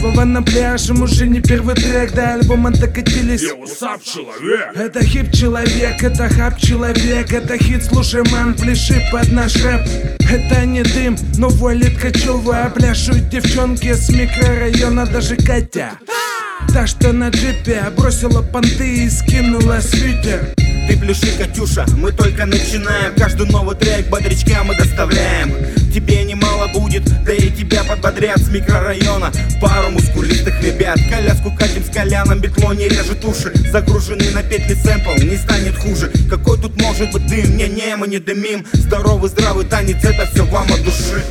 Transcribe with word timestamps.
Мы 0.00 0.12
с 0.12 0.14
Вованом 0.14 0.44
пляшем 0.44 1.02
уже 1.02 1.26
не 1.26 1.40
первый 1.40 1.74
трек 1.74 2.14
До 2.14 2.34
альбома 2.34 2.70
докатились 2.70 3.44
Усап 3.52 4.02
человек 4.02 4.70
Это 4.74 5.04
хип-человек, 5.04 6.02
это 6.02 6.28
хап-человек 6.28 7.30
Это 7.32 7.58
хит, 7.58 7.84
слушай, 7.84 8.22
ман, 8.30 8.54
пляши 8.54 9.02
под 9.12 9.30
наш 9.32 9.56
рэп. 9.56 9.82
Это 10.20 10.64
не 10.64 10.82
дым, 10.82 11.16
но 11.36 11.48
воля 11.48 11.90
Ткачева 11.90 12.72
Пляшут 12.74 13.28
девчонки 13.28 13.92
с 13.92 14.08
микрорайона, 14.08 15.06
даже 15.06 15.36
Катя. 15.36 15.92
Та, 16.72 16.86
что 16.86 17.12
на 17.12 17.28
джипе 17.28 17.84
бросила 17.96 18.42
понты 18.42 19.04
и 19.04 19.10
скинула 19.10 19.80
свитер. 19.80 20.54
Ты 20.88 20.96
пляши, 20.96 21.36
Катюша, 21.38 21.84
мы 21.96 22.10
только 22.10 22.46
начинаем. 22.46 23.14
Каждый 23.16 23.46
новый 23.48 23.76
трек 23.76 24.08
бодрячка 24.08 24.59
подбодрят 28.20 28.38
С 28.38 28.48
микрорайона. 28.48 29.32
Пару 29.60 29.90
мускулистых 29.90 30.62
ребят 30.62 30.98
Коляску 31.10 31.50
катим 31.50 31.84
с 31.84 31.94
коляном, 31.94 32.40
битло 32.40 32.72
не 32.72 32.88
режет 32.88 33.24
уши. 33.24 33.52
Загруженный 33.70 34.30
на 34.32 34.42
петли 34.42 34.74
сэмпл, 34.74 35.14
не 35.22 35.36
станет 35.36 35.76
хуже. 35.76 36.10
Какой 36.28 36.58
тут 36.58 36.80
может 36.80 37.12
быть 37.12 37.26
дым? 37.26 37.56
Не-не, 37.56 37.96
мы 37.96 38.08
не 38.08 38.18
дымим. 38.18 38.64
Здоровый, 38.72 39.30
здравый 39.30 39.64
танец, 39.64 39.98
это 40.02 40.26
все 40.32 40.44
вам 40.44 40.66
от 40.72 40.82
души. 40.84 41.22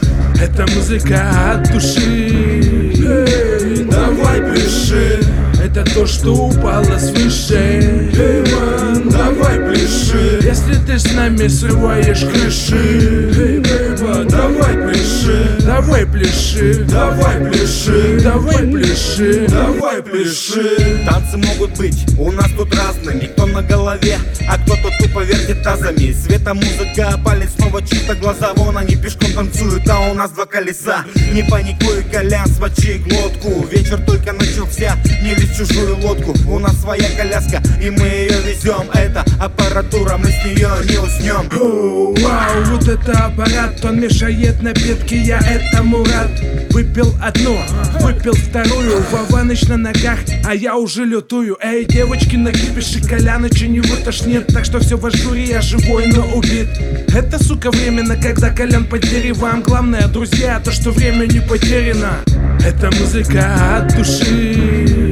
Это 0.42 0.66
музыка 0.76 1.54
от 1.54 1.72
души. 1.72 2.00
Эй, 2.00 3.84
давай 3.86 4.42
пляши. 4.42 5.20
Это 5.62 5.84
то, 5.84 6.08
что 6.08 6.34
упало 6.34 6.98
свыше. 6.98 8.12
Эй, 8.18 8.44
ман, 8.54 9.10
давай 9.10 9.58
пляши. 9.58 10.40
Если 10.42 10.76
ты 10.86 10.98
с 10.98 11.14
нами 11.14 11.48
срываешь 11.48 12.22
крыши. 12.22 13.32
Эй, 13.38 13.60
бэйба, 13.60 14.24
давай 14.26 14.59
Давай 15.80 16.06
пляши, 16.06 16.84
давай 16.84 17.38
пляши. 17.40 18.20
Давай 18.22 18.68
пляши, 18.68 19.48
давай 19.48 20.04
пляши. 20.04 21.06
Танцы 21.06 21.38
могут 21.38 21.78
быть 21.78 22.06
у 22.20 22.32
нас 22.34 22.48
тут 22.58 22.76
разными 22.76 23.28
Кто 23.28 23.46
на 23.46 23.62
голове, 23.62 24.20
а 24.50 24.58
кто-то 24.58 24.90
тупо 25.00 25.24
вертит 25.24 25.64
тазами. 25.64 26.12
Света 26.12 26.54
музыка, 26.54 27.18
палец 27.24 27.52
снова 27.58 27.82
чисто 27.82 28.14
глаза. 28.16 28.52
Вон 28.56 28.78
они 28.78 28.98
пешком 28.98 29.32
танцуют, 29.32 29.88
а 29.90 30.12
у 30.12 30.14
нас 30.16 30.32
два 30.32 30.46
колеса. 30.46 31.06
Не 31.32 31.44
паникуй, 31.44 32.04
Колян, 32.12 32.48
смочи 32.48 32.98
глотку. 32.98 33.66
Вечер 33.72 34.02
только 34.06 34.34
в 34.34 34.38
чужую 35.60 35.98
лодку. 35.98 36.34
У 36.48 36.58
нас 36.58 36.80
своя 36.80 37.04
коляска, 37.18 37.62
и 37.84 37.90
мы 37.90 38.08
ее 38.08 38.42
везем 38.46 38.90
Это 38.94 39.26
аппаратура, 39.42 40.18
мы 40.18 40.28
с 40.28 40.46
нее 40.46 40.70
не 40.90 40.98
уснем 40.98 41.50
Оу, 41.60 42.16
Вау, 42.16 42.64
вот 42.68 42.88
это 42.88 43.26
аппарат, 43.26 43.84
он 43.84 44.00
мешает 44.00 44.62
напитки, 44.62 45.16
я 45.16 45.40
этому 45.40 46.04
рад. 46.06 46.32
Выпил 46.72 47.14
одну, 47.22 47.60
выпил 48.00 48.34
вторую, 48.34 49.04
Вованыч 49.12 49.64
на 49.64 49.76
ногах, 49.76 50.20
а 50.46 50.56
я 50.56 50.78
уже 50.78 51.04
лютую. 51.04 51.58
Эй, 51.62 51.86
девочки, 51.86 52.38
на 52.38 52.54
кипише 52.54 53.02
Коляныча 53.02 53.68
не 53.68 53.82
вытошнит. 53.82 54.48
Так 54.48 54.64
что 54.64 54.80
все 54.80 54.98
в 54.98 55.06
ажуре, 55.06 55.44
я 55.44 55.62
живой, 55.62 56.08
но 56.08 56.24
убит. 56.36 56.70
Это, 57.14 57.44
сука, 57.44 57.72
временно, 57.72 58.16
когда 58.16 58.50
Колян 58.50 58.86
под 58.86 59.02
деревом. 59.02 59.62
Главное, 59.64 60.08
друзья, 60.08 60.62
то, 60.64 60.72
что 60.72 60.92
время 60.92 61.26
не 61.26 61.42
потеряно. 61.42 62.20
Это 62.64 62.92
музыка 62.98 63.78
от 63.78 63.98
души 63.98 65.09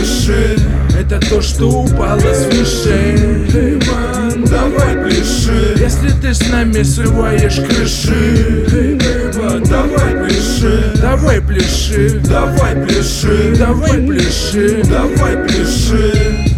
пляши 0.00 0.56
Это 0.98 1.20
то, 1.20 1.40
что 1.40 1.66
упало 1.66 2.20
свыше. 2.20 3.48
Эй, 3.54 3.80
ман, 3.86 4.44
давай 4.44 4.96
пляши. 4.96 5.76
Если 5.78 6.10
ты 6.20 6.34
с 6.34 6.48
нами 6.50 6.82
срываешь 6.82 7.56
крыши. 7.56 8.66
Эй, 8.72 8.94
бэйба, 8.94 9.60
давай 9.66 10.14
пляши. 10.14 10.92
Давай 11.00 11.40
пляши, 11.40 12.20
давай 12.20 12.76
пляши. 12.76 13.56
Давай 13.56 13.98
пляши, 13.98 14.82
давай 14.84 15.36
пляши 15.36 16.49